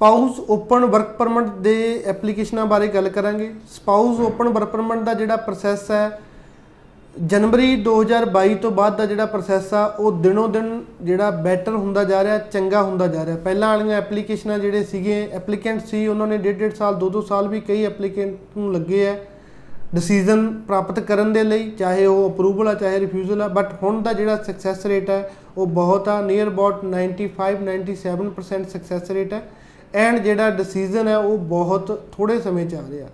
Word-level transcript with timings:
Spouse 0.00 0.38
open 0.50 0.84
work 0.84 1.12
permit 1.18 1.46
ਦੇ 1.62 2.02
ਐਪਲੀਕੇਸ਼ਨਾਂ 2.06 2.64
ਬਾਰੇ 2.66 2.86
ਗੱਲ 2.88 3.08
ਕਰਾਂਗੇ। 3.08 3.48
ਸਪਾਊਸ 3.68 4.18
ਓਪਨ 4.20 4.48
ਵਰਕ 4.48 4.68
ਪਰਮਿਟ 4.68 4.98
ਦਾ 4.98 5.14
ਜਿਹੜਾ 5.14 5.36
ਪ੍ਰੋਸੈਸ 5.36 5.90
ਹੈ, 5.90 6.20
ਜਨਵਰੀ 7.22 7.76
2022 7.76 8.54
ਤੋਂ 8.62 8.70
ਬਾਅਦ 8.70 8.96
ਦਾ 8.96 9.06
ਜਿਹੜਾ 9.06 9.26
ਪ੍ਰੋਸੈਸ 9.26 9.72
ਆ, 9.74 9.84
ਉਹ 10.00 10.20
ਦਿਨੋਂ 10.22 10.48
ਦਿਨ 10.48 10.68
ਜਿਹੜਾ 11.02 11.30
ਬੈਟਰ 11.30 11.72
ਹੁੰਦਾ 11.72 12.04
ਜਾ 12.04 12.22
ਰਿਹਾ, 12.24 12.38
ਚੰਗਾ 12.38 12.82
ਹੁੰਦਾ 12.82 13.06
ਜਾ 13.06 13.24
ਰਿਹਾ। 13.26 13.36
ਪਹਿਲਾਂ 13.36 13.68
ਵਾਲੀਆਂ 13.68 13.96
ਐਪਲੀਕੇਸ਼ਨਾਂ 13.98 14.58
ਜਿਹੜੇ 14.58 14.84
ਸੀਗੇ 14.84 15.28
ਐਪਲੀਕੈਂਟ 15.32 15.84
ਸੀ, 15.86 16.06
ਉਹਨਾਂ 16.06 16.26
ਨੇ 16.26 16.38
ਡੇਢ 16.38 16.58
ਡੇਢ 16.58 16.74
ਸਾਲ 16.74 16.94
ਦੋ 16.94 17.08
ਦੋ 17.08 17.22
ਸਾਲ 17.22 17.48
ਵੀ 17.48 17.60
ਕਈ 17.62 17.84
ਐਪਲੀਕੈਂਟ 17.84 18.56
ਨੂੰ 18.56 18.72
ਲੱਗੇ 18.72 19.06
ਆ 19.08 19.16
ਡਿਸੀਜਨ 19.94 20.46
ਪ੍ਰਾਪਤ 20.68 21.00
ਕਰਨ 21.00 21.32
ਦੇ 21.32 21.44
ਲਈ, 21.44 21.70
ਚਾਹੇ 21.70 22.06
ਉਹ 22.06 22.28
ਅਪਰੂਵਲ 22.30 22.68
ਆ, 22.68 22.74
ਚਾਹੇ 22.74 23.00
ਰਿਫਿਊਜ਼ਲ 23.00 23.42
ਆ। 23.42 23.48
ਬਟ 23.48 23.72
ਹੁਣ 23.82 24.02
ਦਾ 24.02 24.12
ਜਿਹੜਾ 24.12 24.36
ਸਕਸੈਸ 24.36 24.86
ਰੇਟ 24.86 25.10
ਹੈ 25.10 25.30
ਉਹ 25.56 25.66
ਬਹੁਤ 25.66 26.08
ਆ 26.08 26.20
ਨੀਅਰ 26.22 26.48
ਅਬਾਊਟ 26.48 26.84
95 26.86 27.54
97% 27.64 28.68
ਸਕਸੈਸ 28.68 29.10
ਰੇਟ 29.10 29.32
ਹੈ 29.32 29.42
ਐਂਡ 29.96 30.18
ਜਿਹੜਾ 30.18 30.50
ਡਿਸੀਜਨ 30.50 31.08
ਹੈ 31.08 31.16
ਉਹ 31.18 31.38
ਬਹੁਤ 31.38 32.00
ਥੋੜੇ 32.12 32.38
ਸਮੇਂ 32.40 32.66
ਚ 32.66 32.74
ਆ 32.74 32.82
ਰਿਹਾ। 32.90 33.08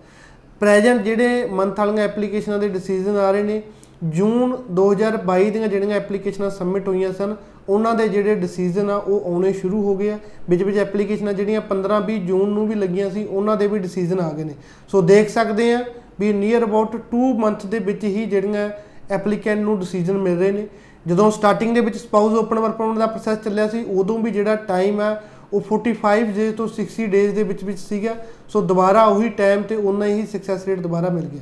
ਪ੍ਰੈਜ਼ੈਂਟ 0.60 1.00
ਜਿਹੜੇ 1.02 1.46
ਮੰਥ 1.50 1.78
ਵਾਲੀਆਂ 1.80 2.04
ਐਪਲੀਕੇਸ਼ਨਾਂ 2.04 2.58
ਦੇ 2.58 2.68
ਡਿਸੀਜਨ 2.68 3.16
ਆ 3.16 3.30
ਰਹੇ 3.30 3.42
ਨੇ, 3.42 3.62
ਜੂਨ 4.04 4.56
2022 4.70 5.50
ਦੀਆਂ 5.50 5.68
ਜਿਹੜੀਆਂ 5.68 5.96
ਐਪਲੀਕੇਸ਼ਨਾਂ 5.96 6.50
ਸਬਮਿਟ 6.50 6.88
ਹੋਈਆਂ 6.88 7.12
ਸਨ, 7.12 7.34
ਉਹਨਾਂ 7.68 7.94
ਦੇ 7.94 8.08
ਜਿਹੜੇ 8.08 8.34
ਡਿਸੀਜਨ 8.34 8.90
ਆ 8.90 8.96
ਉਹ 8.96 9.32
ਆਉਣੇ 9.32 9.52
ਸ਼ੁਰੂ 9.52 9.82
ਹੋ 9.82 9.96
ਗਏ 9.96 10.10
ਆ। 10.10 10.18
ਵਿੱਚ 10.50 10.62
ਵਿੱਚ 10.62 10.78
ਐਪਲੀਕੇਸ਼ਨਾਂ 10.78 11.32
ਜਿਹੜੀਆਂ 11.32 11.60
15-20 11.60 12.18
ਜੂਨ 12.26 12.48
ਨੂੰ 12.48 12.68
ਵੀ 12.68 12.74
ਲੱਗੀਆਂ 12.74 13.10
ਸੀ, 13.10 13.24
ਉਹਨਾਂ 13.24 13.56
ਦੇ 13.56 13.66
ਵੀ 13.66 13.78
ਡਿਸੀਜਨ 13.78 14.20
ਆ 14.20 14.30
ਗਏ 14.32 14.44
ਨੇ। 14.44 14.54
ਸੋ 14.88 15.02
ਦੇਖ 15.02 15.28
ਸਕਦੇ 15.30 15.72
ਆ 15.74 15.82
ਵੀ 16.20 16.32
ਨੀਅਰ 16.32 16.64
ਅਬਾਊਟ 16.64 16.96
2 17.10 17.32
ਮੰਥ 17.38 17.66
ਦੇ 17.66 17.78
ਵਿੱਚ 17.78 18.04
ਹੀ 18.04 18.24
ਜਿਹੜੀਆਂ 18.26 18.68
ਐਪਲੀਕੈਂਟ 19.10 19.60
ਨੂੰ 19.60 19.78
ਡਿਸੀਜਨ 19.78 20.18
ਮਿਲ 20.18 20.38
ਰਹੇ 20.38 20.52
ਨੇ। 20.52 20.66
ਜਦੋਂ 21.06 21.30
ਸਟਾਰਟਿੰਗ 21.30 21.74
ਦੇ 21.74 21.80
ਵਿੱਚ 21.80 21.96
ਸਪਾਊਸ 21.96 22.34
ਓਪਨ 22.34 22.58
ਵਰਕ 22.58 22.72
ਪਰਮਿਟ 22.72 22.98
ਦਾ 22.98 23.06
ਪ੍ਰੋਸੈਸ 23.06 23.38
ਚੱਲਿਆ 23.44 23.68
ਸੀ, 23.68 23.84
ਉਦੋਂ 23.84 24.18
ਵੀ 24.18 24.30
ਜਿਹੜਾ 24.30 24.56
ਟਾਈਮ 24.56 25.00
ਹੈ 25.00 25.22
ਉਹ 25.52 25.62
45 25.70 26.30
ਡੇ 26.34 26.50
ਤੋਂ 26.52 26.68
60 26.76 27.06
ਡੇਜ਼ 27.10 27.34
ਦੇ 27.34 27.42
ਵਿੱਚ 27.42 27.64
ਵਿੱਚ 27.64 27.78
ਸੀਗਾ 27.78 28.14
ਸੋ 28.48 28.60
ਦੁਬਾਰਾ 28.62 29.04
ਉਹੀ 29.06 29.28
ਟਾਈਮ 29.36 29.62
ਤੇ 29.62 29.76
ਉਨਾ 29.84 30.06
ਹੀ 30.06 30.26
ਸਕਸੈਸ 30.26 30.66
ਰੇਟ 30.66 30.78
ਦੁਬਾਰਾ 30.80 31.08
ਮਿਲ 31.08 31.26
ਗਿਆ। 31.26 31.40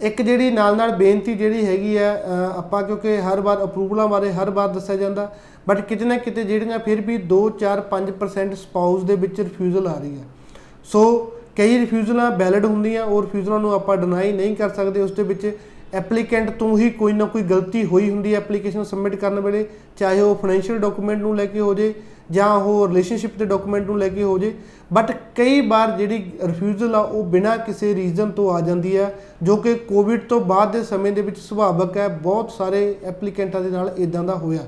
ਇੱਕ 0.00 0.22
ਜਿਹੜੀ 0.22 0.50
ਨਾਲ 0.50 0.76
ਨਾਲ 0.76 0.90
ਬੇਨਤੀ 0.96 1.34
ਜਿਹੜੀ 1.34 1.64
ਹੈਗੀ 1.66 1.96
ਆ 1.96 2.08
ਅ, 2.14 2.58
ਆਪਾਂ 2.58 2.82
ਕਿਉਂਕਿ 2.82 3.16
ਹਰ 3.22 3.40
ਵਾਰ 3.40 3.62
ਅਪਰੂਵਲਾਂ 3.64 4.06
ਬਾਰੇ 4.08 4.32
ਹਰ 4.32 4.50
ਵਾਰ 4.50 4.68
ਦੱਸਿਆ 4.68 4.96
ਜਾਂਦਾ 4.96 5.30
ਬਟ 5.68 5.80
ਕਿਤੇ 5.80 6.04
ਨਾ 6.04 6.16
ਕਿਤੇ 6.16 6.44
ਜਿਹੜੀਆਂ 6.44 6.78
ਫਿਰ 6.78 7.00
ਵੀ 7.00 7.18
2 7.28 7.38
4 7.62 7.82
5% 7.90 8.54
ਸਪਾਊਸ 8.54 9.02
ਦੇ 9.02 9.14
ਵਿੱਚ 9.16 9.40
ਰਿਫਿਊਜ਼ਲ 9.40 9.86
ਆ 9.86 9.98
ਰਹੀ 9.98 10.16
ਹੈ 10.18 10.24
ਸੋ 10.84 11.04
ਕਈ 11.56 11.78
ਰਿਫਿਊਜ਼ਲਾਂ 11.78 12.30
ਵੈਲਿਡ 12.30 12.64
ਹੁੰਦੀਆਂ 12.64 13.04
ਔਰ 13.06 13.22
ਰਿਫਿਊਜ਼ਲਾਂ 13.22 13.58
ਨੂੰ 13.60 13.72
ਆਪਾਂ 13.74 13.96
ਡਿਨਾਈ 13.96 14.32
ਨਹੀਂ 14.32 14.56
ਕਰ 14.56 14.68
ਸਕਦੇ 14.70 15.00
ਉਸ 15.00 15.12
ਦੇ 15.12 15.22
ਵਿੱਚ 15.22 15.46
ਐਪਲੀਕੈਂਟ 15.94 16.50
ਤੋਂ 16.50 16.76
ਹੀ 16.78 16.90
ਕੋਈ 16.90 17.12
ਨਾ 17.12 17.24
ਕੋਈ 17.24 17.42
ਗਲਤੀ 17.42 17.84
ਹੋਈ 17.84 18.10
ਹੁੰਦੀ 18.10 18.32
ਹੈ 18.34 18.38
ਐਪਲੀਕੇਸ਼ਨ 18.38 18.84
ਸਬਮਿਟ 18.84 19.14
ਕਰਨ 19.14 19.40
ਵੇਲੇ, 19.40 19.66
ਚਾਹੇ 19.96 20.20
ਉਹ 20.20 20.34
ਫਾਈਨੈਂਸ਼ੀਅਲ 20.34 20.78
ਡਾਕੂਮੈਂਟ 20.78 21.20
ਨੂੰ 21.20 21.36
ਲੈ 21.36 21.46
ਕੇ 21.46 21.60
ਹੋ 21.60 21.74
ਜੇ 21.74 21.94
ਜਾਂ 22.30 22.48
ਉਹ 22.48 22.86
ਰਿਲੇਸ਼ਨਸ਼ਿਪ 22.88 23.36
ਦੇ 23.38 23.44
ਡਾਕੂਮੈਂਟ 23.44 23.86
ਨੂੰ 23.86 23.98
ਲੈ 23.98 24.08
ਕੇ 24.08 24.22
ਹੋ 24.22 24.38
ਜੇ। 24.38 24.54
ਬਟ 24.92 25.12
ਕਈ 25.34 25.60
ਵਾਰ 25.68 25.90
ਜਿਹੜੀ 25.98 26.24
ਰਿਫਿਊਜ਼ਲ 26.44 26.94
ਆ, 26.94 26.98
ਉਹ 26.98 27.24
ਬਿਨਾਂ 27.24 27.56
ਕਿਸੇ 27.58 27.94
ਰੀਜ਼ਨ 27.94 28.30
ਤੋਂ 28.30 28.50
ਆ 28.54 28.60
ਜਾਂਦੀ 28.60 28.96
ਹੈ, 28.96 29.14
ਜੋ 29.42 29.56
ਕਿ 29.56 29.74
ਕੋਵਿਡ 29.74 30.20
ਤੋਂ 30.20 30.40
ਬਾਅਦ 30.40 30.72
ਦੇ 30.72 30.82
ਸਮੇਂ 30.82 31.12
ਦੇ 31.12 31.22
ਵਿੱਚ 31.22 31.38
ਸੁਭਾਵਕ 31.38 31.96
ਹੈ। 31.96 32.08
ਬਹੁਤ 32.08 32.50
ਸਾਰੇ 32.50 32.94
ਐਪਲੀਕੈਂਟਾਂ 33.04 33.60
ਦੇ 33.60 33.70
ਨਾਲ 33.70 33.94
ਇਦਾਂ 33.98 34.24
ਦਾ 34.24 34.34
ਹੋਇਆ। 34.34 34.66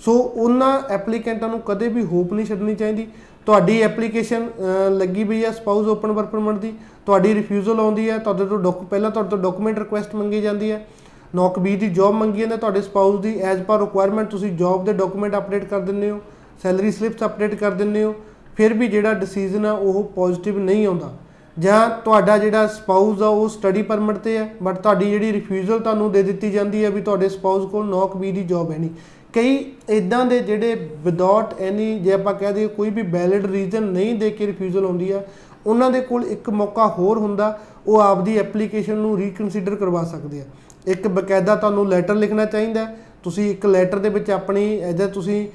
ਸੋ 0.00 0.12
ਉਹਨਾਂ 0.12 0.80
ਐਪਲੀਕੈਂਟਾਂ 0.90 1.48
ਨੂੰ 1.48 1.60
ਕਦੇ 1.60 1.88
ਵੀ 1.88 2.04
ਹੋਪ 2.04 2.32
ਨਹੀਂ 2.32 2.46
ਛੱਡਣੀ 2.46 2.74
ਚਾਹੀਦੀ। 2.74 3.06
ਤੁਹਾਡੀ 3.46 3.80
ਐਪਲੀਕੇਸ਼ਨ 3.82 4.48
ਲੱਗੀ 4.90 5.24
ਪਈ 5.24 5.44
ਹੈ 5.44 5.50
ਸਪਾਊਸ 5.52 5.86
ਓਪਨ 5.88 6.12
ਵਰਕ 6.12 6.26
ਪਰਮਿਟ 6.26 6.56
ਦੀ, 6.56 6.72
ਤੁਹਾਡੀ 7.06 7.34
ਰਿਫਿਊਜ਼ਲ 7.34 7.80
ਆਉਂਦੀ 7.80 8.08
ਹੈ 8.10 8.18
ਤੁਹਾਡੇ 8.18 8.44
ਤੋਂ 8.44 8.58
ਡਾਕ 8.58 8.82
ਪਹਿਲਾਂ 8.82 9.10
ਤੁਹਾਡੇ 9.10 9.30
ਤੋਂ 9.30 9.38
ਡਾਕੂਮੈਂਟ 9.38 9.78
ਰਿਕੁਐਸਟ 9.78 10.14
ਮੰਗੀ 10.14 10.40
ਜਾਂਦੀ 10.40 10.70
ਹੈ 10.70 10.86
ਨੌਕ 11.34 11.58
ਬੀ 11.58 11.76
ਦੀ 11.76 11.88
ਜੌਬ 11.90 12.14
ਮੰਗੀ 12.14 12.40
ਜਾਂਦੀ 12.40 12.52
ਹੈ 12.52 12.56
ਤੁਹਾਡੇ 12.56 12.80
ਸਪਾਊਸ 12.82 13.20
ਦੀ 13.20 13.38
ਐਜ਼ 13.42 13.62
ਪਰ 13.62 13.78
ਰਿਕੁਆਇਰਮੈਂਟ 13.80 14.28
ਤੁਸੀਂ 14.30 14.50
ਜੌਬ 14.56 14.84
ਦੇ 14.84 14.92
ਡਾਕੂਮੈਂਟ 14.92 15.36
ਅਪਡੇਟ 15.36 15.64
ਕਰ 15.64 15.80
ਦਿੰਦੇ 15.80 16.10
ਹੋ 16.10 16.20
ਸੈਲਰੀ 16.62 16.90
ਸਲਿੱਪਸ 16.92 17.24
ਅਪਡੇਟ 17.24 17.54
ਕਰ 17.54 17.70
ਦਿੰਦੇ 17.72 18.04
ਹੋ, 18.04 18.14
ਫਿਰ 18.56 18.72
ਵੀ 18.74 18.88
ਜਿਹੜਾ 18.88 19.12
ਡਿਸੀਜਨ 19.14 19.66
ਆ 19.66 19.72
ਉਹ 19.72 20.02
ਪੋਜ਼ਿਟਿਵ 20.14 20.58
ਨਹੀਂ 20.58 20.86
ਆਉਂਦਾ। 20.86 21.12
ਜਾਂ 21.56 21.88
ਤੁਹਾਡਾ 22.04 22.36
ਜਿਹੜਾ 22.38 22.66
ਸਪਾਊਸ 22.66 23.22
ਆ 23.22 23.26
ਉਹ 23.26 23.48
ਸਟੱਡੀ 23.48 23.82
ਪਰਮਿਟ 23.82 24.16
ਤੇ 24.18 24.36
ਹੈ 24.38 24.48
ਬਟ 24.62 24.78
ਤੁਹਾਡੀ 24.78 25.10
ਜਿਹੜੀ 25.10 25.32
ਰਿਫਿਊਜ਼ਲ 25.32 25.78
ਤੁਹਾਨੂੰ 25.80 26.10
ਦੇ 26.12 26.22
ਦਿੱਤੀ 26.22 26.50
ਜਾਂਦੀ 26.50 26.84
ਹੈ 26.84 26.90
ਵੀ 26.90 27.00
ਤੁਹਾਡੇ 27.00 27.28
ਸਪਾਊਸ 27.28 27.70
ਕੋਲ 27.70 27.86
ਨੌਕ 27.86 28.16
ਬੀ 28.16 28.32
ਦੀ 28.32 28.42
ਜੌਬ 28.44 28.70
ਹੈ 28.70 28.78
ਨਹੀਂ। 28.78 28.90
ਕਈ 29.36 29.72
ਇਦਾਂ 29.88 30.26
ਦੇ 30.26 30.40
ਜਿਹੜੇ 30.40 30.74
ਵਿਦਆਊਟ 31.04 31.60
ਐਨੀ 31.60 31.98
ਜੇ 31.98 32.12
ਆਪਾਂ 32.12 32.34
ਕਹਿ 32.34 32.52
ਦਈਏ 32.52 32.66
ਕੋਈ 32.66 32.90
ਵੀ 32.90 33.02
ਵੈਲਿਡ 33.02 33.46
ਰੀਜ਼ਨ 33.46 33.82
ਨਹੀਂ 33.82 34.14
ਦੇ 34.14 34.30
ਕੇ 34.30 34.46
ਰਿਫਿਊਜ਼ਲ 34.46 34.84
ਆਉਂਦੀ 34.84 35.10
ਆ 35.10 35.22
ਉਹਨਾਂ 35.66 35.90
ਦੇ 35.90 36.00
ਕੋਲ 36.00 36.24
ਇੱਕ 36.24 36.50
ਮੌਕਾ 36.50 36.86
ਹੋਰ 36.86 37.18
ਹੁੰਦਾ 37.18 37.58
ਉਹ 37.86 38.00
ਆਪਦੀ 38.00 38.38
ਐਪਲੀਕੇਸ਼ਨ 38.38 38.96
ਨੂੰ 38.96 39.16
ਰੀਕਨਸੀਡਰ 39.18 39.74
ਕਰਵਾ 39.76 40.04
ਸਕਦੇ 40.04 40.40
ਆ 40.40 40.44
ਇੱਕ 40.86 41.08
ਬਕਾਇਦਾ 41.08 41.56
ਤੁਹਾਨੂੰ 41.56 41.88
ਲੈਟਰ 41.88 42.14
ਲਿਖਣਾ 42.14 42.44
ਚਾਹੀਦਾ 42.44 42.86
ਹੈ। 42.86 42.96
ਤੁਸੀਂ 43.22 43.50
ਇੱਕ 43.50 43.66
ਲੈਟਰ 43.66 43.98
ਦੇ 43.98 44.08
ਵਿੱਚ 44.08 44.30
ਆਪਣੀ 44.30 44.80
ਐਜ਼ 44.80 45.02
ਤੁਸੀਂ 45.02 45.46
ਅਹ, 45.46 45.50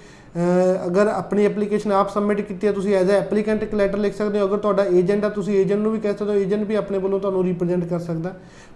ਅਗਰ 0.85 1.07
ਆਪਣੀ 1.07 1.45
ਐਪਲੀਕੇਸ਼ਨ 1.45 1.91
ਆਪ 1.91 2.09
ਸਬਮਿਟ 2.09 2.41
ਕੀਤੀ 2.41 2.67
ਹੈ, 2.67 2.71
ਤੁਸੀਂ 2.71 2.95
ਐਜ਼ 2.95 3.09
ਅ 3.09 3.13
ਐਪਲੀਕੈਂਟ 3.13 3.63
ਇੱਕ 3.63 3.73
ਲੈਟਰ 3.75 3.97
ਲਿਖ 3.97 4.15
ਸਕਦੇ 4.15 4.39
ਹੋ। 4.39 4.45
ਅਗਰ 4.47 4.57
ਤੁਹਾਡਾ 4.57 4.85
ਏਜੰਟ 4.91 5.25
ਆ, 5.25 5.29
ਤੁਸੀਂ 5.29 5.55
ਏਜੰਟ 5.55 5.79
ਨੂੰ 5.79 5.91
ਵੀ 5.91 5.99
ਕਹਿ 5.99 6.13
ਸਕਦੇ 6.13 6.33
ਹੋ 6.33 6.39
ਏਜੰਟ 6.39 6.67
ਵੀ 6.67 6.75
ਆਪਣੇ 6.75 6.97
ਵੱਲੋਂ 6.97 7.19
ਤੁਹਾਨੂੰ 7.19 7.43
ਰਿਪਰੈਜ਼ੈਂਟ 7.43 7.83
ਕਰ 7.85 7.99
ਸਕਦਾ। 7.99 8.33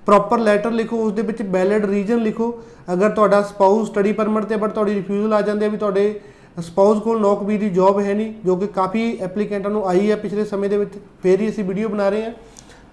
ਪ੍ਰੋਪਰ 0.07 0.39
ਲੈਟਰ 0.39 0.71
ਲਿਖੋ 0.71 0.97
ਉਸ 0.97 1.13
ਦੇ 1.13 1.21
ਵਿੱਚ 1.21 1.41
ਵੈਲਿਡ 1.43 1.85
ਰੀਜ਼ਨ 1.85 2.19
ਲਿਖੋ। 2.19 2.51
ਅਗਰ 2.93 3.09
ਤੁਹਾਡਾ 3.09 3.41
ਸਪਾਊਸ 3.43 3.87
ਸਟੱਡੀ 3.89 4.11
ਪਰਮਿਟ 4.11 4.45
ਤੇ 4.45 4.55
ਬਟ 4.55 4.71
ਤੁਹਾਡੀ 4.71 4.93
ਰਿਫਿਊਜ਼ਲ 4.95 5.33
ਆ 5.33 5.41
ਜਾਂਦੀ 5.41 5.65
ਹੈ 5.65 5.69
ਵੀ 5.69 5.77
ਤੁਹਾਡੇ 5.77 6.19
ਸਪਾਊਸ 6.61 6.99
ਕੋਲ 7.03 7.21
ਨੌਕ 7.21 7.43
ਬੀ 7.43 7.57
ਦੀ 7.57 7.69
ਜੌਬ 7.69 7.99
ਹੈ 7.99 8.13
ਨਹੀਂ, 8.13 8.33
ਜੋ 8.45 8.55
ਕਿ 8.55 8.67
ਕਾਫੀ 8.67 9.17
ਐਪਲੀਕੈਂਟਾਂ 9.21 9.71
ਨੂੰ 9.71 9.87
ਆਈ 9.87 10.09
ਹੈ 10.11 10.15
ਪਿਛਲੇ 10.15 10.45
ਸਮੇਂ 10.45 10.69
ਦੇ 10.69 10.77
ਵਿੱਚ, 10.77 10.91
ਫੇਰ 11.23 11.41
ਹੀ 11.41 11.49
ਅਸੀਂ 11.49 11.63
ਵੀਡੀਓ 11.63 11.89
ਬਣਾ 11.89 12.09
ਰਹੇ 12.09 12.23
ਹਾਂ। 12.23 12.31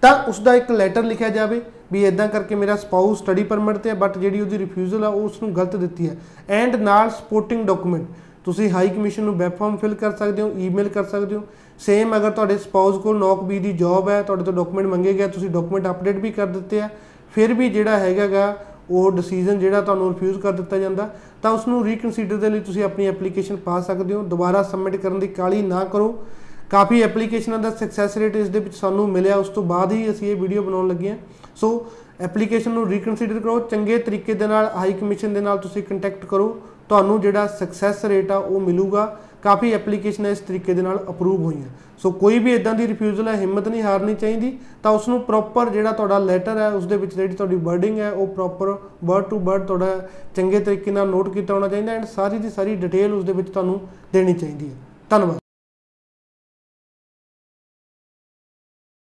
ਤਾਂ 0.03 0.13
ਉਸ 0.29 0.39
ਦਾ 0.39 0.55
ਇੱਕ 0.55 0.71
ਲੈਟਰ 0.71 1.03
ਲਿਖਿਆ 1.03 1.29
ਜਾਵੇ 1.29 1.61
ਵੀ 1.91 2.03
ਇਦਾਂ 2.05 2.27
ਕਰਕੇ 2.27 2.55
ਮੇਰਾ 2.55 2.75
ਸਪਾਊਸ 2.75 3.19
ਸਟੱਡੀ 3.19 3.43
ਪਰਮਿਟ 3.43 3.77
ਤੇ 3.77 3.93
ਬਟ 3.93 4.17
ਜਿਹੜੀ 4.17 4.41
ਉਹਦੀ 4.41 4.57
ਰਿਫਿਊਜ਼ਲ 4.57 5.03
ਆ, 5.03 5.07
ਉਹ 5.07 5.21
ਉਸ 5.21 5.41
ਨੂੰ 5.41 5.55
ਗਲਤ 5.55 5.75
ਦਿੱਤੀ 5.75 6.09
ਹੈ। 6.09 6.17
ਐਂਡ 6.49 6.75
ਨਾਲ 6.75 7.09
ਸਪੋਰਟਿੰਗ 7.09 7.65
ਡਾਕੂਮੈਂਟ 7.67 8.05
ਤੁਸੀਂ 8.45 8.69
ਹਾਈ 8.69 8.89
ਕਮਿਸ਼ਨ 8.89 9.23
ਨੂੰ 9.23 9.37
ਵੈਬ 9.37 9.51
ਫਾਰਮ 9.51 9.77
ਫਿਲ 9.77 9.93
ਕਰ 9.93 10.11
ਸਕਦੇ 10.11 10.41
ਹੋ 10.41 10.51
ਈਮੇਲ 10.57 10.89
ਕਰ 10.89 11.03
ਸਕਦੇ 11.03 11.35
ਹੋ। 11.35 11.41
ਸੇਮ 11.79 12.15
ਅਗਰ 12.17 12.31
ਤੁਹਾਡੇ 12.31 12.57
ਸਪਾਊਸ 12.57 12.97
ਕੋਲ 12.97 13.17
ਨੌਕ 13.17 13.43
ਬੀ 13.43 13.59
ਦੀ 13.59 13.73
ਜੌਬ 13.73 14.09
ਹੈ, 14.09 14.21
ਤੁਹਾਡੇ 14.21 14.43
ਤੋਂ 14.43 14.53
ਡਾਕੂਮੈਂਟ 14.53 14.87
ਮੰਗੇ 14.87 15.13
ਗਏ, 15.13 15.27
ਤੁਸੀਂ 15.27 15.49
ਡਾਕੂਮੈਂਟ 15.49 15.87
ਅਪਡੇਟ 15.87 16.15
ਵੀ 16.15 16.31
ਕਰ 16.31 16.45
ਦਿੱਤੇ 16.45 16.81
ਆ। 16.81 16.89
ਫਿਰ 17.33 17.53
ਵੀ 17.53 17.69
ਜਿਹੜਾ 17.69 17.97
ਹੈਗਾਗਾ 17.97 18.55
ਉਹ 18.91 19.11
ਡਿਸੀਜਨ 19.11 19.59
ਜਿਹੜਾ 19.59 19.81
ਤੁਹਾਨੂੰ 19.81 20.09
ਰਿਫਿਊਜ਼ 20.09 20.39
ਕਰ 20.39 20.51
ਦਿੱਤਾ 20.51 20.77
ਜਾਂਦਾ। 20.77 21.09
ਤਾਂ 21.41 21.51
ਉਸ 21.51 21.67
ਨੂੰ 21.67 21.83
ਰੀਕਨਸੀਡਰ 21.85 22.35
ਦੇ 22.35 22.49
ਲਈ 22.49 22.59
ਤੁਸੀਂ 22.59 22.83
ਆਪਣੀ 22.83 23.05
ਐਪਲੀਕੇਸ਼ਨ 23.07 23.55
ਪਾ 23.55 23.79
ਸਕਦੇ 23.81 24.13
ਹੋ। 24.13 24.23
ਦੁਬਾਰਾ 24.23 24.63
ਸਬਮਿਟ 24.63 24.95
ਕਰਨ 24.95 25.19
ਦੀ 25.19 25.27
ਕਾਲੀ 25.27 25.61
ਨਾ 25.61 25.83
ਕਰੋ। 25.83 26.23
ਕਾਫੀ 26.69 27.01
ਐਪਲੀਕੇਸ਼ਨਾਂ 27.01 27.59
ਦਾ 27.59 27.69
ਸਕਸੈਸ 27.69 28.17
ਰੇਟ 28.17 28.35
ਇਸ 28.35 28.49
ਦੇ 28.49 28.59
ਵਿੱਚ 28.59 28.75
ਸਾਨੂੰ 28.75 29.09
ਮਿਲਿਆ। 29.09 29.35
ਉਸ 29.35 29.49
ਤੋਂ 29.49 29.63
ਬਾਅਦ 29.63 29.91
ਹੀ 29.91 30.09
ਅਸੀਂ 30.11 30.31
ਇਹ 30.31 30.35
ਵੀਡੀਓ 30.35 30.61
ਬਣਾਉਣ 30.61 30.87
ਲੱਗੇ 30.87 31.09
ਹਾਂ। 31.09 31.17
ਸੋ 31.55 31.87
ਐਪਲੀਕੇਸ਼ਨ 32.21 32.71
ਨੂੰ 32.71 32.87
ਰੀਕਨਸੀਡਰ 32.87 33.39
ਕਰੋ। 33.39 33.59
ਚੰਗੇ 33.59 33.97
ਤਰੀਕੇ 33.97 34.33
ਦੇ 34.33 34.47
ਨਾਲ 34.47 34.71
ਹਾਈ 34.75 34.93
ਕਮਿਸ਼ਨ 34.93 35.33
ਦੇ 35.33 35.41
ਨਾਲ 35.41 35.57
ਤੁਸੀਂ 35.57 35.83
ਕੰਟੈਕਟ 35.83 36.25
ਕਰੋ। 36.25 36.57
ਤੁਹਾਨੂੰ 36.89 37.19
ਜਿਹੜਾ 37.21 37.47
ਸਕਸੈਸ 37.59 38.05
ਰੇਟ 38.05 38.31
ਆ 38.31 38.37
ਉਹ 38.37 38.59
ਮਿਲੂਗਾ। 38.59 39.05
ਕਾਫੀ 39.43 39.71
ਐਪਲੀਕੇਸ਼ਨਾਂ 39.73 40.31
ਇਸ 40.31 40.39
ਤਰੀਕੇ 40.39 40.73
ਦੇ 40.73 40.81
ਨਾਲ 40.81 40.99
ਅਪਰੂਵ 41.09 41.43
ਹੋਈਆਂ। 41.43 41.67
ਸੋ 41.97 42.11
ਕੋਈ 42.11 42.39
ਵੀ 42.39 42.53
ਇਦਾਂ 42.53 42.73
ਦੀ 42.73 42.87
ਰਿਫਿਊਜ਼ਲ 42.87 43.27
ਹੈ, 43.27 43.35
ਹਿੰਮਤ 43.35 43.67
ਨਹੀਂ 43.67 43.81
ਹਾਰਨੀ 43.83 44.15
ਚਾਹੀਦੀ, 44.15 44.57
ਤਾਂ 44.83 44.91
ਉਸ 44.91 45.07
ਨੂੰ 45.07 45.19
ਪ੍ਰੋਪਰ 45.21 45.69
ਜਿਹੜਾ 45.69 45.91
ਤੁਹਾਡਾ 45.91 46.17
ਲੈਟਰ 46.19 46.57
ਹੈ 46.57 46.69
ਉਸ 46.69 46.85
ਦੇ 46.85 46.97
ਵਿੱਚ 46.97 47.15
ਜਿਹੜੀ 47.15 47.35
ਤੁਹਾਡੀ 47.35 47.55
ਵਰਡਿੰਗ 47.57 47.99
ਹੈ, 47.99 48.11
ਉਹ 48.11 48.27
ਪ੍ਰੋਪਰ 48.27 48.77
ਵਰਡ 49.03 49.23
ਟੂ 49.23 49.39
ਵਰਡ 49.39 49.65
ਤੁਹਾਡਾ 49.67 50.09
ਚੰਗੇ 50.35 50.59
ਤਰੀਕੇ 50.59 50.91
ਨਾਲ 50.91 51.09
ਨੋਟ 51.09 51.29
ਕੀਤਾ 51.29 51.53
ਹੋਣਾ 51.53 51.67
ਚਾਹੀਦਾ 51.67 51.93
and 51.93 52.05
sorry 52.05 52.37
the 52.37 52.49
sorry 52.49 52.75
detail 52.75 53.13
ਉਸ 53.13 53.23
ਦੇ 53.23 53.33
ਵਿੱਚ 53.33 53.49
ਤੁਹਾਨੂੰ 53.49 53.79
ਦੇਣੀ 54.13 54.33
ਚਾਹੀਦੀ 54.33 54.69
ਹੈ। 54.69 54.75
ਧੰਨਵਾਦ। 55.09 55.42